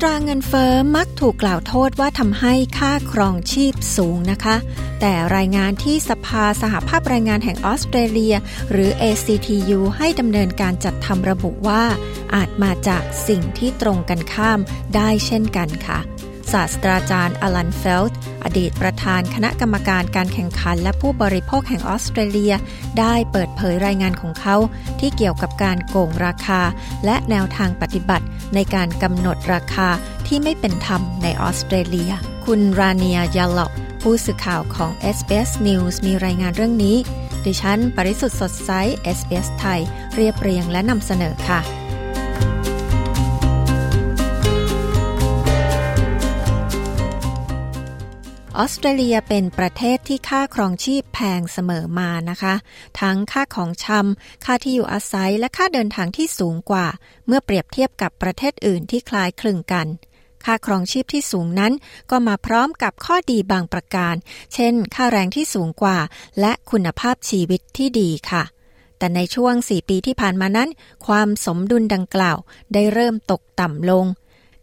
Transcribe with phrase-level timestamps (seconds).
[0.00, 4.56] ตราเงินเฟอ้อมักถูกกล่าวโทษว่าทำให้ค่าครองชีพสูงนะคะ
[5.00, 8.34] แต่รายงานที่สภาสหภาพแรงงานแห่งออสเตรเลีย
[8.72, 11.84] หรือ ACTU ให้ดำเนินการจัดทำระบุว่า
[12.34, 14.58] อาจมาจากสิ่งที่ตรงกันข้าม
[14.94, 15.98] ได้เช่นกันค่ะ
[16.56, 22.54] ศาสตราจารย์อลันเฟลด์อดีตประธานคณะกรรมการการแข่งขันและผู้บริโภคแห่งออสเตรเลีย
[22.98, 24.56] ได้เปิดเผยรายงานของเขา
[25.00, 26.60] ที่เกี่ยวกับการโกงราคา
[27.04, 29.88] และแนวทางปฏิบัติ ในการกำหนดราคา
[30.26, 32.12] ที่ไม่เป็นธรรมในออสเตรเลีย
[32.44, 33.70] คุณราเนียยาลอบ
[34.02, 36.96] ผู้สื่อข่าวของ SBS News มีรายงานเรื่องนี้
[37.44, 38.70] ดิฉัน ปริสุทธ์สดใส
[39.16, 39.80] SBS ไทย
[40.14, 41.60] เรียบเรียงและนำเสนอค่ะ
[48.58, 52.54] ออสเตรเลียเป็นประเทศที่ค่าครองชีพแพงเสมอมานะคะ
[53.00, 56.86] ทั้งค่าของชำค่าที่อยู่อาศัยและค่าเดินทางที่สูงกว่า
[57.26, 59.86] เมื่อเปรียบเทียบกับประเทศอื่นที่คล้ายคลึงกัน
[60.44, 61.72] ค่าครองชีพที่สูงนั้น
[62.10, 64.14] ก็มาพร้อมกับข้อดีบางประการ
[64.54, 65.98] เช่น ค่าแรงที่สูงกว่า
[66.40, 68.42] และคุณภาพชีวิตที่ดีค่ะ
[68.98, 70.68] แต่ในช่วง 4 ปีที่ผ่านมานั้น
[71.06, 72.38] ความสมดุลดังกล่าว
[72.74, 74.06] ได้เริ่มตกต่ำลง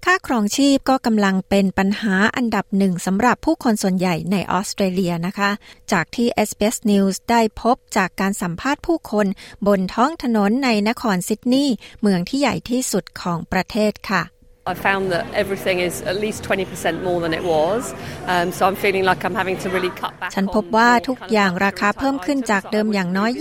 [0.07, 5.51] ค่าครองชีพก็กำลังเป็นปัญหาอันดับหนึ่งสำหรับผู้คนส่วนใหญ่ในออสเตรเลียนะคะ
[5.91, 9.27] จากที่ SBS News ได้พบจากการสัมภาษณ์ผู้คน
[9.67, 14.21] บนท้องถนนในนครซิดนีย์เมืองที่ใหญ่ที่สุดของประเทศค่ะ
[14.65, 17.93] I found that everything is at least 20% more than it was.
[18.27, 23.31] Um, so I'm feeling like I'm having to really cut back ฉันพบว่าทุกอย่างราคาเพิ่มขึ้นจากเดิมอย่างน้อย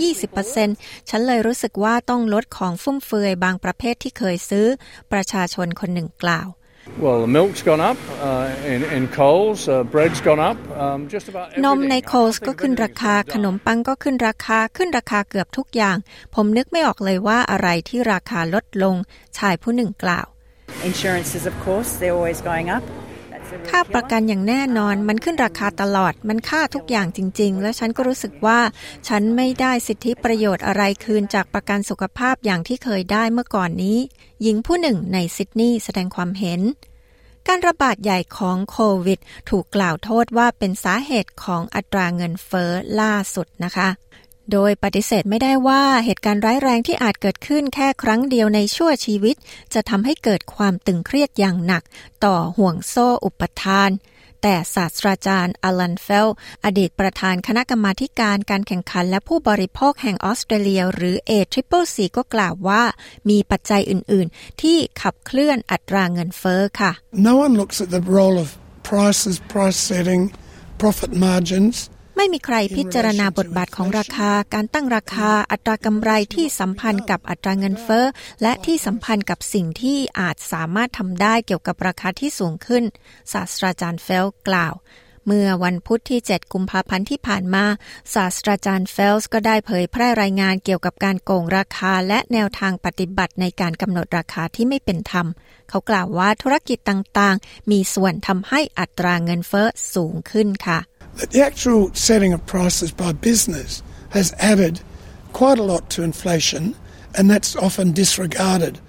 [0.51, 4.67] 20%ฉันเลยรู้สึกว่าต้องลดของฟุ่มเฟือยบางประเภทที่เคยซื้อ
[5.11, 6.49] ประชาชนคนหนึ่งกล่าว
[7.03, 10.57] Well, the milk's gone up uh, in, in Coles, uh, bread's gone up.
[10.83, 15.97] Um, just about นมในโคลส์ก็ขึ้นราคา ขนมปังก็ขึ้นราคา ขึ้นราคาเกือบทุกอย่าง
[16.35, 18.95] ผมนึกไม่ออกเลยว่าอะไรที่ราคาลดลง
[19.37, 20.27] ชายผู้หนึ่งกล่าว
[20.89, 22.83] Insurances, of course, they're always going up.
[23.69, 28.59] ค่าประกันอย่างแน่นอนมันขึ้นราคาตลอด มันค่าทุกอย่างจริง ๆ และฉันก็รู้สึกว่า
[29.07, 33.97] ฉันไม่ได้สิทธิประโยชน์อะไรคืนจากประกันสุขภาพอย่างที่เคยได้เมื่อก่อนนี้
[34.41, 36.61] หญิงผู้หนึ่งในซิดนีย์แสดงความเห็น
[37.47, 39.19] การระบาดใหญ่ของโควิด
[39.49, 42.71] ถูกกล่าวโทษว่าเป็นสาเหตุของอัตราเงินเฟ้อ
[43.01, 43.89] ล่าสุดนะคะ
[44.51, 49.35] โดยปฏิเสธไม่ได้ว่าเหตุการณ์ร้ายแรงที่อาจเกิดขึ้นแค่ครั้งเดียวในชั่วชีวิต
[49.73, 51.83] จะทำให้เกิดความตึงเครียดอย่างหนัก
[52.25, 53.91] ต่อห่วงโซ่อุปทาน
[54.41, 56.29] แต่ศาสตราจารย์อลันเฟล
[56.65, 62.83] อดีตประธานคณะกรรมาการการแข่งขันและผู้บริโภคแห่งออสเตรเลีย หรือ A Triple C ก็กล่าวว่า
[63.29, 66.91] มีปัจจัยอื่น ๆ ที่ขับเคลื่อนอัตราเงินเฟ้อค่ะ
[67.29, 68.49] No one looks at the role of
[68.91, 70.23] prices, price setting,
[70.81, 71.77] profit margins
[72.15, 78.05] ไม่มีใครพิจารณาบทบาทของราคา การตั้งราคา อัตรากำไรที่สัมพันธ์กับอัตราเงินเฟ้อ
[78.41, 82.83] และที่สัมพันธ์กับสิ่งที่อาจสามารถทำได้เกี่ยวกับราคาที่สูงขึ้น
[83.33, 84.73] ศาสตราจารย์เฟลกล่าว
[85.27, 87.65] เมื่อวันพุธที่ 7 กุมภาพันธ์ที่ผ่านมา
[88.15, 95.27] ศาสตราจารย์เฟลส์ก็ได้เผยแพร่รายงานเกี่ยวกับการโกงราคาและแนวทางปฏิบัติในการกำหนดราคาที่ไม่เป็นธรรม
[95.69, 100.79] เขากล่าวว่าธุรกิจต่างๆ มีส่วนทำให้อัตราเงินเฟ้อสูงขึ้นค่ะ
[101.17, 104.81] that the actual setting of prices by business has added
[105.33, 106.75] quite a lot to inflation
[107.15, 108.79] and that's often disregarded.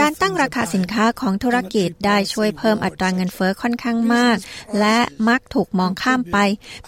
[0.00, 4.36] การตั้งราคาสินค้าของธุรกิจได้ช่วยเพิ่มอัตราเงินเฟอ้อค่อนข้างมาก
[4.80, 6.36] และมักถูกมองข้ามไป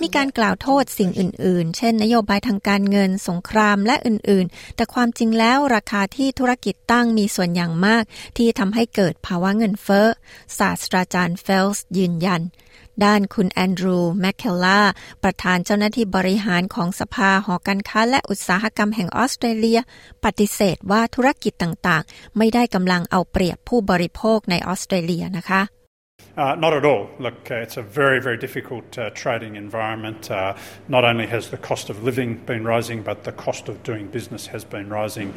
[0.02, 8.02] มีการกล่าวโทษสิ่งอื่น ๆ เช่น นโยบายทางการเงินสงครามและอื่น ๆ แต่ความจริงแล้วราคาที่ธุรกิจตั้งมีส่วนอย่างมาก
[8.36, 10.06] ที่ทำให้เกิดภาวะเงินเฟอ้อ
[10.58, 12.42] ศาสตราจารย์เฟลส์ยืนยัน
[13.04, 14.80] ด้านคุณแอนดรูแมคเคลล่า
[15.22, 19.80] ประธานเจ้าหน้าที่บริหารของสภาหอการค้าและอุตสาหกรรมแห่งออสเตรเลีย
[20.24, 25.62] ปฏิเสธว่าธุรกิจต่างๆ ไม่ได้กำลังเอาเปรียบผู้บริโภคในออสเตรเลียนะคะ
[26.36, 27.10] Uh, not at all.
[27.18, 30.30] Look, uh, it's a very, very difficult uh, trading environment.
[30.30, 30.56] Uh,
[30.88, 34.46] not only has the cost of living been rising, but the cost of doing business
[34.54, 35.28] has been rising.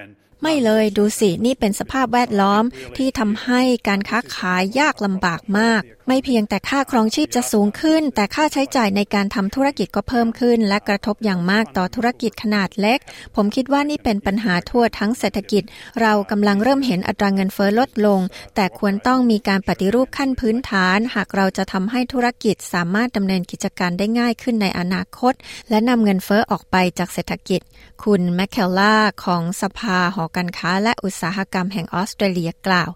[0.00, 0.10] And
[0.42, 2.64] ไม่เลยดูสิ นี่เป็นสภาพแวดล้อม
[2.96, 12.98] ที่ทำให้การค้าขายยากลำบากมากไม่เพียงแต่ค่าครองชีพจะสูงขึ้น แต่ค่าใช้จ่ายในการทำธุรกิจก็เพิ่มขึ้น และกระทบอย่างมากต่อธุรกิจขนาดเล็ก
[13.36, 15.62] ผมคิดว่านี่เป็นปัญหาทั่วทั้งเศรษฐกิจ
[16.00, 18.20] เรากำลังเริ่มเห็นอัตราเงินเฟ้อลดลง
[18.54, 25.34] แต่ควรต้องมีการปฏิรูปขั้นพื้นฐาน หากเราจะทำให้ธุรกิจสามารถดำเนินกิจการได้ง่ายขึ้นในอนาคต
[25.70, 27.60] และนำเงินเฟ้อออกไปจากเศรษฐกิจ
[28.04, 32.92] คุณแมคเคลล่าของสภาหอการค้าและอุตสาหกรรมแห่งออสเตรเลียกล่าว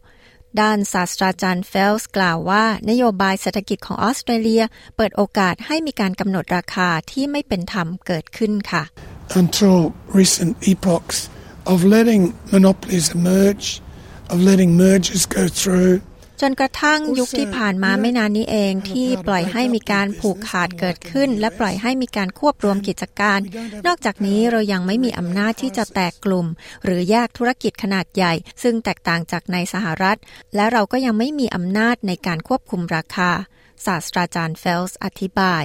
[0.60, 4.62] ด้านศาสตราจารย์เฟลส์กล่าวว่า นโยบายเศรษฐกิจของออสเตรเลีย
[4.96, 8.82] เปิดโอกาสให้มีการกำหนดราคาที่ไม่เป็นธรรมเกิดขึ้นค่ะ
[9.42, 9.76] Until
[10.20, 11.18] recent epochs
[11.72, 12.22] of letting
[12.54, 13.66] monopolies emerge,
[14.32, 15.94] of letting mergers go through,
[16.40, 23.40] จนกระทั่งยุคที่ผ่านมาไม่นานนี้เองที่ปล่อยให้มีการผูกขาดเกิดขึ้น และปล่อยให้มีการควบรวมกิจการ
[23.86, 26.46] นอกจากนี้เรายังไม่มีอำนาจที่จะแตกกลุ่ม
[26.84, 30.18] หรือแยกธุรกิจขนาดใหญ่ ซึ่งแตกต่างจากในสหรัฐ
[30.54, 33.30] และเราก็ยังไม่มีอำนาจในการควบคุมราคา
[33.86, 35.64] ศาสตราจารย์เฟลส์อธิบาย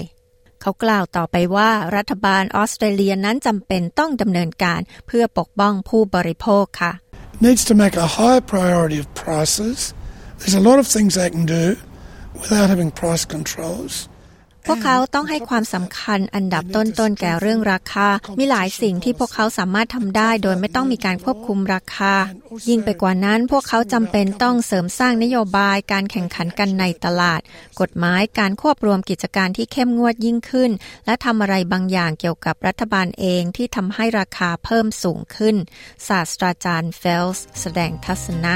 [0.62, 6.92] เขากล่าวต่อไปว่ารัฐบาลออสเตรเลียนั้นจำเป็นต้องดำเนินการเพื่อปกป้องผู้บริโภคค่ะ
[7.48, 9.80] needs to make a higher priority of prices.
[10.42, 11.78] There's a lot of things they can do
[12.34, 14.10] without having price controls.
[14.68, 18.08] พวกเขาต้องให้ความสำคัญอันดับต้นๆแก่เรื่องราคา
[18.40, 22.14] มีหลายสิ่งที่พวกเขาสามารถทำได้ โดยไม่ต้องมีการควบคุมราคา
[22.70, 27.42] ยิ่งไปกว่านั้น พวกเขาจำเป็นต้องเสริมสร้างนโยบายการแข่งขันกันในตลาด
[27.80, 30.72] กฎหมายการควบรวมกิจการที่เข้มงวดยิ่งขึ้น
[31.06, 35.56] และทำอะไรบางอย่างเกี่ยวกับรัฐบาลเองที่ทำให้ราคาเพิ่มสูงขึ้น
[36.08, 38.48] ศาสตราจารย์เฟลส์แสดงทัศน